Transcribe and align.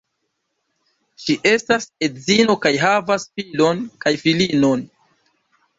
Ŝi 1.25 1.35
estas 1.51 1.87
edzino 2.09 2.57
kaj 2.65 2.73
havas 2.87 3.29
filon 3.37 3.87
kaj 4.07 4.17
filinon. 4.25 4.89